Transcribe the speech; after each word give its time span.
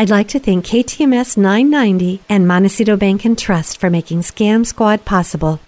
I'd 0.00 0.08
like 0.08 0.28
to 0.28 0.38
thank 0.38 0.64
KTMS 0.64 1.36
990 1.36 2.22
and 2.26 2.48
Montecito 2.48 2.96
Bank 2.96 3.26
and 3.26 3.36
Trust 3.36 3.76
for 3.78 3.90
making 3.90 4.22
Scam 4.22 4.64
Squad 4.64 5.04
possible. 5.04 5.60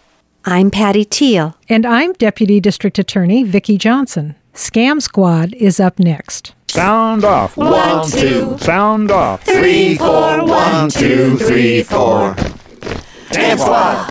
I'm 0.46 0.70
Patty 0.70 1.04
Teal. 1.04 1.54
And 1.68 1.84
I'm 1.84 2.14
Deputy 2.14 2.58
District 2.58 2.98
Attorney 2.98 3.44
Vicki 3.44 3.76
Johnson. 3.76 4.34
Scam 4.54 5.02
Squad 5.02 5.52
is 5.52 5.78
up 5.78 5.98
next. 5.98 6.54
Sound 6.68 7.26
off. 7.26 7.58
One, 7.58 8.08
two. 8.08 8.56
Sound 8.56 9.10
off. 9.10 9.42
Three, 9.42 9.96
four. 9.96 10.46
One, 10.46 10.88
two, 10.88 11.36
three, 11.36 11.82
four. 11.82 12.34
Scam 13.32 13.58
Squad. 13.58 14.08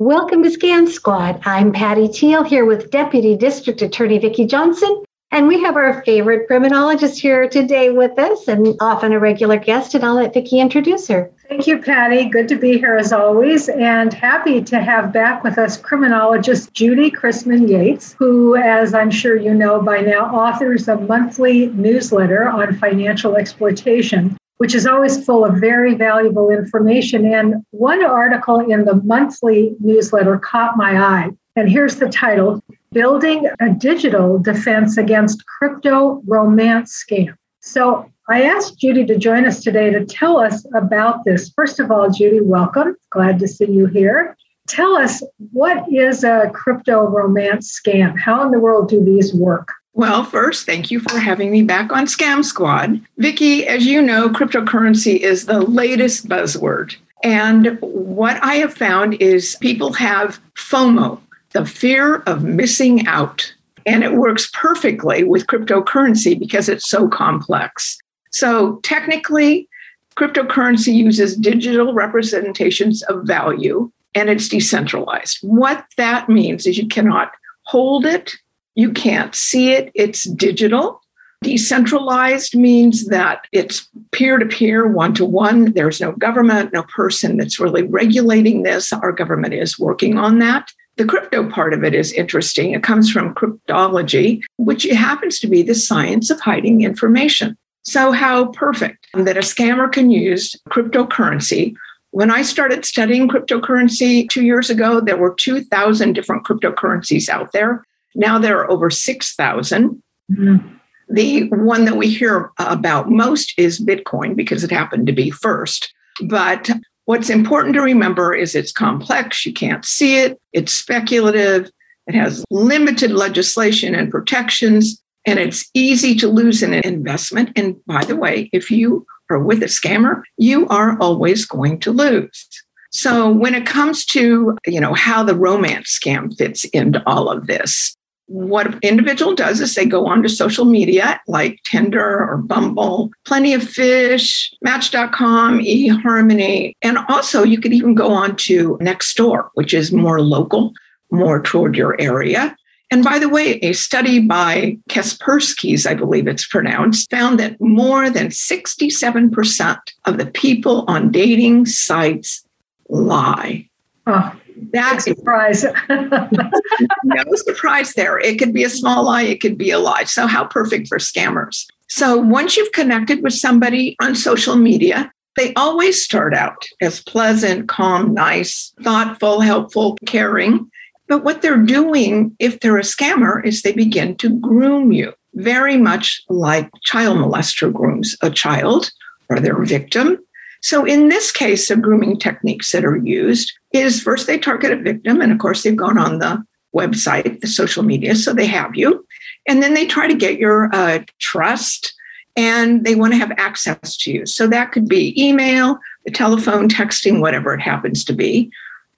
Welcome 0.00 0.42
to 0.42 0.48
Scam 0.48 0.88
Squad. 0.88 1.42
I'm 1.44 1.72
Patty 1.72 2.08
Teal 2.08 2.42
here 2.42 2.64
with 2.64 2.90
Deputy 2.90 3.36
District 3.36 3.80
Attorney 3.82 4.18
Vicki 4.18 4.46
Johnson. 4.46 5.04
And 5.32 5.46
we 5.46 5.62
have 5.62 5.76
our 5.76 6.02
favorite 6.02 6.48
criminologist 6.48 7.20
here 7.20 7.48
today 7.48 7.90
with 7.90 8.18
us 8.18 8.48
and 8.48 8.76
often 8.80 9.12
a 9.12 9.20
regular 9.20 9.58
guest. 9.58 9.94
And 9.94 10.04
I'll 10.04 10.16
let 10.16 10.34
Vicki 10.34 10.58
introduce 10.58 11.06
her. 11.06 11.30
Thank 11.48 11.68
you, 11.68 11.78
Patty. 11.80 12.24
Good 12.24 12.48
to 12.48 12.56
be 12.56 12.78
here 12.78 12.96
as 12.96 13.12
always, 13.12 13.68
and 13.68 14.12
happy 14.12 14.60
to 14.62 14.80
have 14.80 15.12
back 15.12 15.44
with 15.44 15.56
us 15.56 15.76
criminologist 15.76 16.72
Judy 16.74 17.10
Chrisman 17.10 17.68
Yates, 17.68 18.14
who, 18.18 18.56
as 18.56 18.92
I'm 18.92 19.10
sure 19.10 19.36
you 19.36 19.54
know 19.54 19.80
by 19.80 20.00
now, 20.00 20.26
authors 20.34 20.88
a 20.88 20.96
monthly 20.96 21.66
newsletter 21.68 22.48
on 22.48 22.76
financial 22.78 23.36
exploitation, 23.36 24.36
which 24.58 24.74
is 24.74 24.86
always 24.86 25.24
full 25.24 25.44
of 25.44 25.56
very 25.60 25.94
valuable 25.94 26.50
information. 26.50 27.32
And 27.32 27.64
one 27.70 28.04
article 28.04 28.60
in 28.60 28.84
the 28.84 28.96
monthly 28.96 29.76
newsletter 29.80 30.38
caught 30.38 30.76
my 30.76 31.00
eye. 31.00 31.30
And 31.56 31.68
here's 31.68 31.96
the 31.96 32.08
title 32.08 32.62
Building 32.92 33.46
a 33.60 33.70
Digital 33.70 34.40
Defense 34.40 34.98
Against 34.98 35.46
Crypto 35.46 36.20
Romance 36.26 37.04
Scam. 37.04 37.36
So 37.60 38.10
I 38.28 38.42
asked 38.42 38.80
Judy 38.80 39.06
to 39.06 39.16
join 39.16 39.44
us 39.44 39.62
today 39.62 39.90
to 39.90 40.04
tell 40.04 40.40
us 40.40 40.66
about 40.74 41.22
this. 41.24 41.52
First 41.54 41.78
of 41.78 41.92
all, 41.92 42.10
Judy, 42.10 42.40
welcome. 42.40 42.96
Glad 43.10 43.38
to 43.38 43.46
see 43.46 43.70
you 43.70 43.86
here. 43.86 44.36
Tell 44.66 44.96
us 44.96 45.22
what 45.52 45.84
is 45.88 46.24
a 46.24 46.50
crypto 46.52 47.06
romance 47.06 47.80
scam? 47.80 48.18
How 48.18 48.44
in 48.44 48.50
the 48.50 48.58
world 48.58 48.88
do 48.88 49.04
these 49.04 49.32
work? 49.32 49.72
Well, 49.92 50.24
first, 50.24 50.66
thank 50.66 50.90
you 50.90 50.98
for 50.98 51.16
having 51.20 51.52
me 51.52 51.62
back 51.62 51.92
on 51.92 52.06
Scam 52.06 52.44
Squad. 52.44 53.00
Vicki, 53.18 53.68
as 53.68 53.86
you 53.86 54.02
know, 54.02 54.30
cryptocurrency 54.30 55.16
is 55.16 55.46
the 55.46 55.60
latest 55.60 56.28
buzzword. 56.28 56.96
And 57.22 57.78
what 57.82 58.42
I 58.42 58.54
have 58.56 58.74
found 58.74 59.14
is 59.22 59.56
people 59.60 59.92
have 59.92 60.40
FOMO, 60.56 61.20
the 61.52 61.64
fear 61.64 62.16
of 62.26 62.44
missing 62.44 63.06
out. 63.06 63.52
And 63.86 64.04
it 64.04 64.14
works 64.14 64.50
perfectly 64.52 65.24
with 65.24 65.46
cryptocurrency 65.46 66.38
because 66.38 66.68
it's 66.68 66.88
so 66.88 67.08
complex. 67.08 67.98
So 68.30 68.76
technically, 68.82 69.68
cryptocurrency 70.16 70.94
uses 70.94 71.36
digital 71.36 71.94
representations 71.94 73.02
of 73.04 73.26
value 73.26 73.90
and 74.14 74.28
it's 74.28 74.48
decentralized. 74.48 75.38
What 75.42 75.84
that 75.96 76.28
means 76.28 76.66
is 76.66 76.76
you 76.76 76.88
cannot 76.88 77.32
hold 77.62 78.04
it, 78.04 78.32
you 78.74 78.92
can't 78.92 79.34
see 79.34 79.72
it, 79.72 79.90
it's 79.94 80.24
digital. 80.24 81.00
Decentralized 81.42 82.54
means 82.54 83.06
that 83.06 83.46
it's 83.50 83.88
peer 84.10 84.38
to 84.38 84.44
peer, 84.44 84.86
one 84.86 85.14
to 85.14 85.24
one. 85.24 85.72
There's 85.72 86.00
no 86.00 86.12
government, 86.12 86.72
no 86.72 86.82
person 86.82 87.38
that's 87.38 87.58
really 87.58 87.82
regulating 87.84 88.62
this. 88.62 88.92
Our 88.92 89.12
government 89.12 89.54
is 89.54 89.78
working 89.78 90.18
on 90.18 90.38
that. 90.40 90.70
The 91.00 91.06
crypto 91.06 91.48
part 91.48 91.72
of 91.72 91.82
it 91.82 91.94
is 91.94 92.12
interesting. 92.12 92.72
It 92.72 92.82
comes 92.82 93.10
from 93.10 93.34
cryptology, 93.34 94.42
which 94.58 94.82
happens 94.82 95.38
to 95.38 95.46
be 95.46 95.62
the 95.62 95.74
science 95.74 96.28
of 96.28 96.38
hiding 96.40 96.82
information. 96.82 97.56
So, 97.84 98.12
how 98.12 98.48
perfect 98.48 99.06
that 99.14 99.38
a 99.38 99.40
scammer 99.40 99.90
can 99.90 100.10
use 100.10 100.54
cryptocurrency. 100.68 101.74
When 102.10 102.30
I 102.30 102.42
started 102.42 102.84
studying 102.84 103.30
cryptocurrency 103.30 104.28
two 104.28 104.44
years 104.44 104.68
ago, 104.68 105.00
there 105.00 105.16
were 105.16 105.34
2,000 105.36 106.12
different 106.12 106.44
cryptocurrencies 106.44 107.30
out 107.30 107.52
there. 107.52 107.82
Now 108.14 108.38
there 108.38 108.58
are 108.58 108.70
over 108.70 108.90
6,000. 108.90 110.02
Mm-hmm. 110.30 110.74
The 111.08 111.48
one 111.48 111.86
that 111.86 111.96
we 111.96 112.10
hear 112.10 112.50
about 112.58 113.08
most 113.08 113.54
is 113.56 113.80
Bitcoin 113.80 114.36
because 114.36 114.64
it 114.64 114.70
happened 114.70 115.06
to 115.06 115.14
be 115.14 115.30
first. 115.30 115.94
But 116.20 116.68
what's 117.10 117.28
important 117.28 117.74
to 117.74 117.82
remember 117.82 118.32
is 118.32 118.54
it's 118.54 118.70
complex, 118.70 119.44
you 119.44 119.52
can't 119.52 119.84
see 119.84 120.20
it, 120.20 120.40
it's 120.52 120.72
speculative, 120.72 121.68
it 122.06 122.14
has 122.14 122.44
limited 122.52 123.10
legislation 123.10 123.96
and 123.96 124.12
protections 124.12 125.02
and 125.26 125.40
it's 125.40 125.68
easy 125.74 126.14
to 126.14 126.28
lose 126.28 126.62
an 126.62 126.72
investment. 126.72 127.50
And 127.56 127.84
by 127.84 128.04
the 128.04 128.14
way, 128.14 128.48
if 128.52 128.70
you 128.70 129.04
are 129.28 129.40
with 129.40 129.60
a 129.60 129.66
scammer, 129.66 130.22
you 130.38 130.68
are 130.68 130.96
always 131.00 131.44
going 131.44 131.80
to 131.80 131.90
lose. 131.90 132.46
So 132.92 133.28
when 133.28 133.56
it 133.56 133.66
comes 133.66 134.04
to, 134.06 134.56
you 134.64 134.80
know, 134.80 134.94
how 134.94 135.24
the 135.24 135.34
romance 135.34 135.98
scam 136.00 136.32
fits 136.38 136.64
into 136.66 137.02
all 137.06 137.28
of 137.28 137.48
this, 137.48 137.96
what 138.30 138.74
an 138.74 138.78
individual 138.82 139.34
does 139.34 139.60
is 139.60 139.74
they 139.74 139.84
go 139.84 140.06
onto 140.06 140.28
social 140.28 140.64
media 140.64 141.20
like 141.26 141.60
Tinder 141.64 142.24
or 142.30 142.36
Bumble, 142.36 143.10
Plenty 143.24 143.54
of 143.54 143.62
Fish, 143.64 144.54
Match.com, 144.62 145.58
eHarmony, 145.58 146.74
and 146.80 146.98
also 147.08 147.42
you 147.42 147.60
could 147.60 147.72
even 147.72 147.96
go 147.96 148.12
on 148.12 148.36
to 148.36 148.78
Nextdoor, 148.80 149.48
which 149.54 149.74
is 149.74 149.90
more 149.90 150.20
local, 150.20 150.72
more 151.10 151.42
toward 151.42 151.76
your 151.76 152.00
area. 152.00 152.56
And 152.92 153.02
by 153.02 153.18
the 153.18 153.28
way, 153.28 153.58
a 153.62 153.72
study 153.72 154.20
by 154.20 154.78
Kaspersky's, 154.88 155.84
I 155.84 155.94
believe 155.94 156.28
it's 156.28 156.46
pronounced, 156.46 157.10
found 157.10 157.40
that 157.40 157.60
more 157.60 158.10
than 158.10 158.28
67% 158.28 159.78
of 160.04 160.18
the 160.18 160.26
people 160.26 160.84
on 160.86 161.10
dating 161.10 161.66
sites 161.66 162.46
lie. 162.88 163.68
Oh, 164.06 164.32
that's 164.72 165.06
a 165.06 165.14
surprise. 165.14 165.64
no 165.88 167.24
surprise 167.34 167.94
there. 167.94 168.18
It 168.18 168.38
could 168.38 168.52
be 168.52 168.64
a 168.64 168.70
small 168.70 169.04
lie, 169.04 169.22
it 169.22 169.40
could 169.40 169.58
be 169.58 169.70
a 169.70 169.78
lie. 169.78 170.04
So, 170.04 170.26
how 170.26 170.44
perfect 170.44 170.88
for 170.88 170.98
scammers. 170.98 171.66
So, 171.88 172.16
once 172.16 172.56
you've 172.56 172.72
connected 172.72 173.22
with 173.22 173.32
somebody 173.32 173.96
on 174.00 174.14
social 174.14 174.56
media, 174.56 175.12
they 175.36 175.54
always 175.54 176.02
start 176.02 176.34
out 176.34 176.66
as 176.80 177.02
pleasant, 177.02 177.68
calm, 177.68 178.12
nice, 178.12 178.72
thoughtful, 178.82 179.40
helpful, 179.40 179.96
caring. 180.06 180.70
But 181.08 181.24
what 181.24 181.42
they're 181.42 181.56
doing, 181.56 182.36
if 182.38 182.60
they're 182.60 182.78
a 182.78 182.82
scammer, 182.82 183.44
is 183.44 183.62
they 183.62 183.72
begin 183.72 184.16
to 184.16 184.38
groom 184.38 184.92
you, 184.92 185.12
very 185.34 185.76
much 185.76 186.22
like 186.28 186.70
child 186.82 187.18
molester 187.18 187.72
grooms 187.72 188.16
a 188.22 188.30
child 188.30 188.90
or 189.28 189.40
their 189.40 189.60
victim. 189.62 190.18
So 190.60 190.84
in 190.84 191.08
this 191.08 191.32
case, 191.32 191.68
the 191.68 191.76
grooming 191.76 192.18
techniques 192.18 192.72
that 192.72 192.84
are 192.84 192.96
used 192.96 193.52
is 193.72 194.02
first 194.02 194.26
they 194.26 194.38
target 194.38 194.72
a 194.72 194.76
victim, 194.76 195.20
and 195.20 195.32
of 195.32 195.38
course 195.38 195.62
they've 195.62 195.76
gone 195.76 195.98
on 195.98 196.18
the 196.18 196.44
website, 196.74 197.40
the 197.40 197.46
social 197.46 197.82
media, 197.82 198.14
so 198.14 198.32
they 198.32 198.46
have 198.46 198.74
you, 198.74 199.04
and 199.48 199.62
then 199.62 199.74
they 199.74 199.86
try 199.86 200.06
to 200.06 200.14
get 200.14 200.38
your 200.38 200.74
uh, 200.74 201.00
trust, 201.18 201.94
and 202.36 202.84
they 202.84 202.94
want 202.94 203.12
to 203.12 203.18
have 203.18 203.32
access 203.32 203.96
to 203.96 204.12
you. 204.12 204.26
So 204.26 204.46
that 204.46 204.70
could 204.70 204.88
be 204.88 205.20
email, 205.20 205.78
the 206.04 206.12
telephone, 206.12 206.68
texting, 206.68 207.20
whatever 207.20 207.52
it 207.54 207.60
happens 207.60 208.04
to 208.04 208.12
be. 208.12 208.50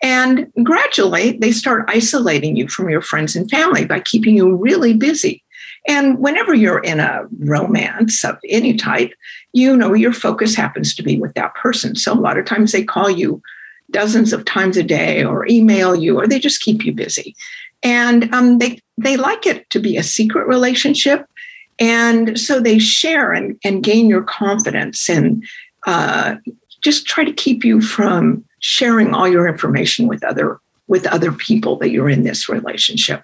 And 0.02 0.52
gradually, 0.64 1.38
they 1.38 1.52
start 1.52 1.84
isolating 1.88 2.56
you 2.56 2.68
from 2.68 2.90
your 2.90 3.00
friends 3.00 3.36
and 3.36 3.48
family 3.50 3.84
by 3.86 4.00
keeping 4.00 4.36
you 4.36 4.56
really 4.56 4.94
busy. 4.94 5.42
And 5.88 6.18
whenever 6.18 6.54
you're 6.54 6.80
in 6.80 7.00
a 7.00 7.26
romance 7.38 8.24
of 8.24 8.38
any 8.48 8.74
type, 8.74 9.12
you 9.52 9.76
know 9.76 9.94
your 9.94 10.12
focus 10.12 10.54
happens 10.54 10.94
to 10.94 11.02
be 11.02 11.18
with 11.18 11.34
that 11.34 11.54
person. 11.54 11.94
So 11.96 12.12
a 12.12 12.14
lot 12.14 12.38
of 12.38 12.46
times 12.46 12.72
they 12.72 12.84
call 12.84 13.10
you 13.10 13.42
dozens 13.90 14.32
of 14.32 14.44
times 14.44 14.76
a 14.76 14.82
day 14.82 15.22
or 15.22 15.46
email 15.48 15.94
you 15.94 16.18
or 16.18 16.26
they 16.26 16.38
just 16.38 16.62
keep 16.62 16.84
you 16.84 16.92
busy. 16.92 17.36
And 17.82 18.32
um, 18.34 18.58
they, 18.58 18.78
they 18.96 19.16
like 19.16 19.46
it 19.46 19.68
to 19.70 19.78
be 19.78 19.96
a 19.96 20.02
secret 20.02 20.46
relationship. 20.46 21.26
And 21.78 22.38
so 22.38 22.60
they 22.60 22.78
share 22.78 23.32
and, 23.32 23.58
and 23.64 23.82
gain 23.82 24.08
your 24.08 24.22
confidence 24.22 25.08
and 25.10 25.44
uh, 25.86 26.36
just 26.82 27.06
try 27.06 27.24
to 27.24 27.32
keep 27.32 27.64
you 27.64 27.80
from 27.80 28.44
sharing 28.60 29.14
all 29.14 29.28
your 29.28 29.48
information 29.48 30.06
with 30.06 30.24
other 30.24 30.58
with 30.88 31.06
other 31.06 31.32
people 31.32 31.76
that 31.76 31.90
you're 31.90 32.10
in 32.10 32.24
this 32.24 32.48
relationship. 32.48 33.22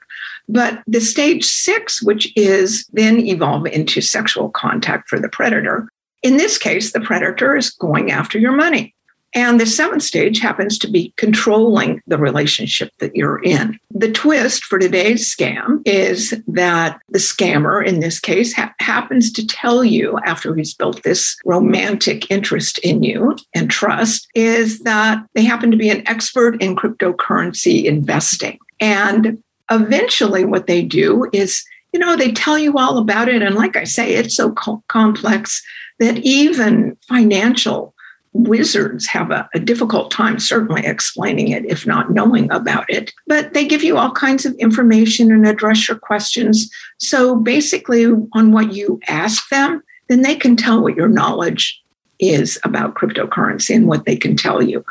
But 0.49 0.83
the 0.87 1.01
stage 1.01 1.45
six, 1.45 2.01
which 2.01 2.33
is 2.35 2.87
then 2.93 3.19
evolve 3.19 3.67
into 3.67 4.01
sexual 4.01 4.49
contact 4.49 5.09
for 5.09 5.19
the 5.19 5.29
predator, 5.29 5.89
in 6.23 6.37
this 6.37 6.59
case, 6.59 6.93
the 6.93 7.01
predator 7.01 7.57
is 7.57 7.71
going 7.71 8.11
after 8.11 8.39
your 8.39 8.53
money. 8.53 8.95
And 9.35 9.61
the 9.61 9.67
seventh 9.67 10.03
stage 10.03 10.41
happens 10.41 10.79
to 10.79 10.91
be 10.91 11.13
controlling 11.17 12.01
the 12.07 12.17
relationship 12.17 12.91
that 12.99 13.15
you're 13.15 13.43
in. 13.43 13.79
The 13.91 14.11
twist 14.11 14.65
for 14.65 14.79
today's 14.79 15.29
scam 15.29 15.83
is 15.85 16.35
that 16.47 16.99
the 17.11 17.19
scammer, 17.19 17.87
in 17.87 18.01
this 18.01 18.21
case, 18.21 18.55
ha- 18.55 18.75
happens 18.81 19.31
to 19.33 19.47
tell 19.47 19.85
you 19.85 20.19
after 20.25 20.55
he's 20.55 20.73
built 20.73 21.03
this 21.03 21.37
romantic 21.45 22.31
interest 22.31 22.79
in 22.79 23.03
you 23.03 23.37
and 23.55 23.71
trust, 23.71 24.27
is 24.35 24.81
that 24.81 25.23
they 25.35 25.45
happen 25.45 25.71
to 25.71 25.77
be 25.77 25.91
an 25.91 26.09
expert 26.09 26.61
in 26.63 26.75
cryptocurrency 26.75 27.85
investing. 27.85 28.59
And 28.81 29.43
eventually, 29.71 30.45
what 30.47 30.67
they 30.67 30.83
do 30.83 31.29
is 31.35 31.65
you 31.93 31.99
know, 31.99 32.17
they 32.17 32.33
tell 32.33 32.59
you 32.59 32.77
all 32.77 32.99
about 32.99 33.29
it. 33.29 33.43
And 33.43 33.55
like 33.55 33.75
I 33.75 33.85
say, 33.85 34.13
it's 34.13 34.37
so 34.37 34.53
co- 34.53 34.83
complex 34.89 35.63
that 35.99 36.19
even 36.19 36.97
financial 37.07 37.95
wizards 38.33 39.07
have 39.07 39.31
a, 39.31 39.49
a, 39.55 39.59
difficult 39.59 40.11
time 40.11 40.39
certainly 40.39 40.85
explaining 40.85 41.49
it 41.49 41.65
if 41.65 41.87
not 41.87 42.13
knowing 42.13 42.51
about 42.53 42.85
it. 42.89 43.13
But 43.27 43.53
they 43.53 43.67
give 43.67 43.83
you 43.83 43.97
all 43.97 44.13
kinds 44.13 44.45
of 44.45 44.55
information 44.57 45.33
and 45.33 45.47
address 45.47 45.89
your 45.89 45.99
questions. 45.99 46.71
So 46.99 47.37
basically 47.37 48.05
on 48.35 48.53
what 48.53 48.75
you 48.75 49.01
ask 49.09 49.49
them 49.49 49.83
then 50.09 50.23
they 50.23 50.35
can 50.35 50.57
tell 50.57 50.83
what 50.83 50.97
your 50.97 51.09
knowledge 51.09 51.81
is 52.19 52.59
about 52.65 52.95
cryptocurrency 52.95 53.75
and 53.75 53.87
what 53.87 54.05
they 54.05 54.17
can 54.17 54.37
tell 54.37 54.63
you. 54.63 54.85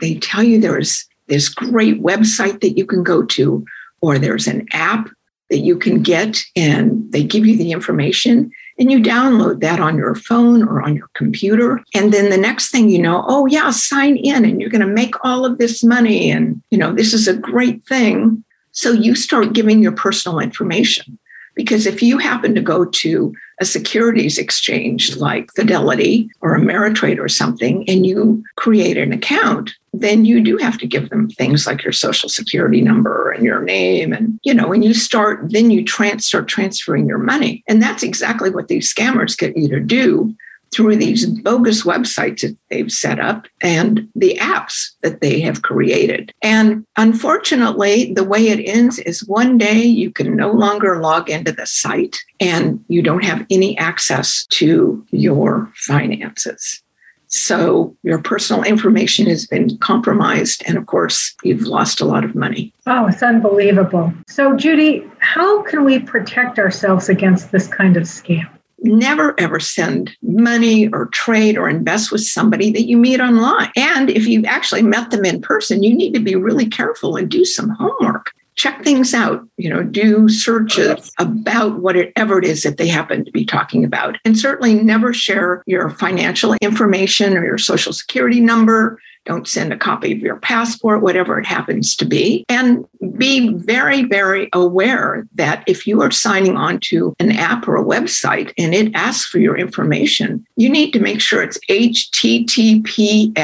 They 0.00 0.14
tell 0.14 0.42
you 0.42 0.60
there's 0.60 1.06
this 1.26 1.48
great 1.48 2.02
website 2.02 2.60
that 2.60 2.78
you 2.78 2.86
can 2.86 3.02
go 3.02 3.24
to 3.24 3.64
or 4.00 4.18
there's 4.18 4.46
an 4.46 4.66
app 4.72 5.08
that 5.50 5.58
you 5.58 5.78
can 5.78 6.02
get 6.02 6.42
and 6.56 7.10
they 7.12 7.22
give 7.22 7.46
you 7.46 7.56
the 7.56 7.72
information 7.72 8.50
and 8.78 8.90
you 8.90 9.00
download 9.00 9.60
that 9.60 9.80
on 9.80 9.96
your 9.96 10.14
phone 10.14 10.62
or 10.62 10.82
on 10.82 10.94
your 10.94 11.08
computer. 11.14 11.82
And 11.94 12.12
then 12.12 12.30
the 12.30 12.36
next 12.36 12.70
thing 12.70 12.88
you 12.88 13.00
know 13.00 13.24
oh 13.26 13.46
yeah 13.46 13.70
sign 13.70 14.16
in 14.16 14.44
and 14.44 14.60
you're 14.60 14.70
going 14.70 14.86
to 14.86 14.86
make 14.86 15.14
all 15.24 15.44
of 15.44 15.58
this 15.58 15.82
money. 15.82 16.30
And 16.30 16.62
you 16.70 16.78
know 16.78 16.92
this 16.92 17.12
is 17.12 17.28
a 17.28 17.36
great 17.36 17.84
thing. 17.84 18.44
So 18.72 18.92
you 18.92 19.14
start 19.14 19.54
giving 19.54 19.82
your 19.82 19.92
personal 19.92 20.38
information. 20.38 21.18
Because 21.54 21.86
if 21.86 22.00
you 22.00 22.18
happen 22.18 22.54
to 22.54 22.60
go 22.60 22.84
to 22.84 23.34
a 23.60 23.64
securities 23.64 24.38
exchange 24.38 25.16
like 25.16 25.50
Fidelity 25.56 26.30
or 26.40 26.56
Ameritrade 26.56 27.18
or 27.18 27.28
something, 27.28 27.84
and 27.88 28.06
you 28.06 28.44
create 28.54 28.96
an 28.96 29.12
account, 29.12 29.74
then 30.00 30.24
you 30.24 30.42
do 30.42 30.56
have 30.58 30.78
to 30.78 30.86
give 30.86 31.10
them 31.10 31.28
things 31.28 31.66
like 31.66 31.82
your 31.82 31.92
social 31.92 32.28
security 32.28 32.80
number 32.80 33.30
and 33.30 33.44
your 33.44 33.62
name. 33.62 34.12
And, 34.12 34.38
you 34.42 34.54
know, 34.54 34.68
when 34.68 34.82
you 34.82 34.94
start, 34.94 35.50
then 35.50 35.70
you 35.70 35.84
trans- 35.84 36.26
start 36.26 36.48
transferring 36.48 37.06
your 37.06 37.18
money. 37.18 37.62
And 37.68 37.82
that's 37.82 38.02
exactly 38.02 38.50
what 38.50 38.68
these 38.68 38.92
scammers 38.92 39.36
get 39.36 39.56
you 39.56 39.68
to 39.68 39.80
do 39.80 40.34
through 40.72 40.96
these 40.96 41.26
bogus 41.26 41.82
websites 41.82 42.42
that 42.42 42.56
they've 42.70 42.90
set 42.90 43.18
up 43.18 43.46
and 43.62 44.08
the 44.14 44.36
apps 44.40 44.90
that 45.02 45.20
they 45.20 45.40
have 45.40 45.62
created. 45.62 46.32
And 46.42 46.84
unfortunately, 46.96 48.12
the 48.12 48.24
way 48.24 48.48
it 48.48 48.62
ends 48.68 48.98
is 48.98 49.26
one 49.26 49.56
day 49.58 49.80
you 49.80 50.10
can 50.10 50.36
no 50.36 50.50
longer 50.50 51.00
log 51.00 51.30
into 51.30 51.52
the 51.52 51.66
site 51.66 52.16
and 52.40 52.84
you 52.88 53.02
don't 53.02 53.24
have 53.24 53.46
any 53.50 53.78
access 53.78 54.46
to 54.46 55.04
your 55.10 55.72
finances. 55.74 56.82
So 57.28 57.96
your 58.02 58.20
personal 58.20 58.64
information 58.64 59.26
has 59.26 59.46
been 59.46 59.76
compromised. 59.78 60.62
And 60.66 60.76
of 60.76 60.86
course, 60.86 61.34
you've 61.42 61.62
lost 61.62 62.00
a 62.00 62.04
lot 62.04 62.24
of 62.24 62.34
money. 62.34 62.72
Oh, 62.86 63.06
it's 63.06 63.22
unbelievable. 63.22 64.12
So, 64.26 64.56
Judy, 64.56 65.04
how 65.18 65.62
can 65.62 65.84
we 65.84 65.98
protect 65.98 66.58
ourselves 66.58 67.08
against 67.08 67.52
this 67.52 67.68
kind 67.68 67.96
of 67.96 68.04
scam? 68.04 68.48
never 68.80 69.34
ever 69.38 69.58
send 69.58 70.16
money 70.22 70.88
or 70.88 71.06
trade 71.06 71.58
or 71.58 71.68
invest 71.68 72.12
with 72.12 72.20
somebody 72.22 72.70
that 72.72 72.86
you 72.86 72.96
meet 72.96 73.20
online. 73.20 73.70
And 73.76 74.10
if 74.10 74.26
you've 74.26 74.44
actually 74.44 74.82
met 74.82 75.10
them 75.10 75.24
in 75.24 75.40
person, 75.40 75.82
you 75.82 75.94
need 75.94 76.14
to 76.14 76.20
be 76.20 76.36
really 76.36 76.68
careful 76.68 77.16
and 77.16 77.28
do 77.28 77.44
some 77.44 77.70
homework. 77.70 78.32
Check 78.58 78.82
things 78.82 79.14
out, 79.14 79.46
you 79.56 79.70
know, 79.70 79.84
do 79.84 80.28
searches 80.28 81.12
about 81.18 81.78
whatever 81.78 82.40
it 82.40 82.44
is 82.44 82.64
that 82.64 82.76
they 82.76 82.88
happen 82.88 83.24
to 83.24 83.30
be 83.30 83.44
talking 83.44 83.84
about. 83.84 84.18
And 84.24 84.36
certainly 84.36 84.74
never 84.74 85.14
share 85.14 85.62
your 85.66 85.90
financial 85.90 86.56
information 86.60 87.36
or 87.36 87.44
your 87.44 87.58
social 87.58 87.92
security 87.92 88.40
number 88.40 89.00
don't 89.24 89.46
send 89.46 89.72
a 89.72 89.76
copy 89.76 90.12
of 90.12 90.20
your 90.20 90.36
passport, 90.36 91.02
whatever 91.02 91.38
it 91.38 91.46
happens 91.46 91.94
to 91.96 92.04
be. 92.04 92.44
And 92.48 92.86
be 93.16 93.52
very, 93.54 94.04
very 94.04 94.48
aware 94.52 95.26
that 95.34 95.64
if 95.66 95.86
you 95.86 96.00
are 96.02 96.10
signing 96.10 96.56
on 96.56 96.80
to 96.80 97.14
an 97.18 97.32
app 97.32 97.68
or 97.68 97.76
a 97.76 97.84
website 97.84 98.52
and 98.56 98.74
it 98.74 98.94
asks 98.94 99.26
for 99.28 99.38
your 99.38 99.56
information, 99.56 100.46
you 100.56 100.68
need 100.70 100.92
to 100.92 101.00
make 101.00 101.20
sure 101.20 101.42
it's 101.42 101.58
HTTPS. 101.68 103.38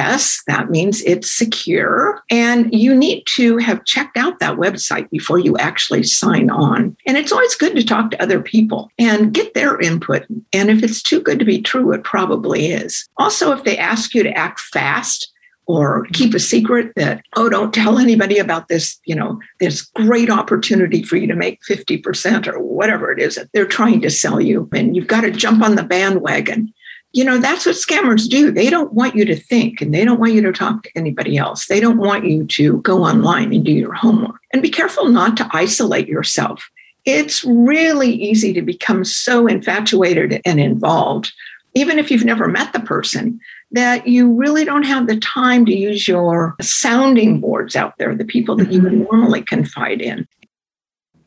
That 0.46 0.70
means 0.70 1.02
it's 1.02 1.30
secure. 1.30 2.22
And 2.30 2.72
you 2.72 2.94
need 2.94 3.24
to 3.34 3.58
have 3.58 3.84
checked 3.84 4.16
out 4.16 4.38
that 4.38 4.56
website 4.56 5.10
before 5.10 5.38
you 5.38 5.58
actually 5.58 6.04
sign 6.04 6.50
on. 6.50 6.96
And 7.06 7.16
it's 7.16 7.32
always 7.32 7.54
good 7.56 7.76
to 7.76 7.84
talk 7.84 8.10
to 8.10 8.22
other 8.22 8.40
people 8.40 8.90
and 8.98 9.34
get 9.34 9.54
their 9.54 9.80
input. 9.80 10.24
And 10.52 10.70
if 10.70 10.82
it's 10.82 11.02
too 11.02 11.20
good 11.20 11.38
to 11.38 11.44
be 11.44 11.60
true, 11.60 11.92
it 11.92 12.04
probably 12.04 12.68
is. 12.68 13.08
Also, 13.18 13.52
if 13.52 13.64
they 13.64 13.76
ask 13.76 14.14
you 14.14 14.22
to 14.22 14.32
act 14.36 14.60
fast, 14.60 15.32
or 15.66 16.06
keep 16.12 16.34
a 16.34 16.38
secret 16.38 16.92
that 16.96 17.22
oh 17.36 17.48
don't 17.48 17.72
tell 17.72 17.98
anybody 17.98 18.38
about 18.38 18.68
this 18.68 19.00
you 19.04 19.14
know 19.14 19.38
this 19.60 19.82
great 19.82 20.30
opportunity 20.30 21.02
for 21.02 21.16
you 21.16 21.26
to 21.26 21.36
make 21.36 21.60
50% 21.62 22.46
or 22.46 22.58
whatever 22.58 23.10
it 23.10 23.20
is 23.20 23.36
that 23.36 23.48
they're 23.52 23.66
trying 23.66 24.00
to 24.02 24.10
sell 24.10 24.40
you 24.40 24.68
and 24.72 24.96
you've 24.96 25.06
got 25.06 25.22
to 25.22 25.30
jump 25.30 25.62
on 25.62 25.76
the 25.76 25.82
bandwagon. 25.82 26.72
You 27.12 27.24
know 27.24 27.38
that's 27.38 27.64
what 27.64 27.76
scammers 27.76 28.28
do. 28.28 28.50
They 28.50 28.68
don't 28.68 28.92
want 28.92 29.14
you 29.14 29.24
to 29.24 29.36
think 29.36 29.80
and 29.80 29.94
they 29.94 30.04
don't 30.04 30.18
want 30.18 30.32
you 30.32 30.42
to 30.42 30.52
talk 30.52 30.82
to 30.82 30.90
anybody 30.96 31.36
else. 31.36 31.66
They 31.66 31.78
don't 31.78 31.98
want 31.98 32.24
you 32.24 32.44
to 32.46 32.78
go 32.78 33.04
online 33.04 33.52
and 33.54 33.64
do 33.64 33.72
your 33.72 33.92
homework. 33.92 34.40
And 34.52 34.62
be 34.62 34.70
careful 34.70 35.08
not 35.08 35.36
to 35.36 35.48
isolate 35.52 36.08
yourself. 36.08 36.68
It's 37.04 37.44
really 37.44 38.10
easy 38.10 38.52
to 38.54 38.62
become 38.62 39.04
so 39.04 39.46
infatuated 39.46 40.40
and 40.44 40.58
involved 40.58 41.32
even 41.74 41.98
if 41.98 42.10
you've 42.10 42.24
never 42.24 42.48
met 42.48 42.72
the 42.72 42.80
person 42.80 43.40
that 43.74 44.06
you 44.06 44.32
really 44.32 44.64
don't 44.64 44.84
have 44.84 45.06
the 45.06 45.18
time 45.18 45.66
to 45.66 45.74
use 45.74 46.08
your 46.08 46.54
sounding 46.60 47.40
boards 47.40 47.76
out 47.76 47.94
there, 47.98 48.14
the 48.14 48.24
people 48.24 48.56
that 48.56 48.72
you 48.72 48.82
would 48.82 48.92
mm-hmm. 48.92 49.16
normally 49.16 49.42
confide 49.42 50.00
in. 50.00 50.26